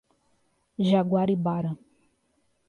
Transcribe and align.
Jaguaribara 0.89 1.77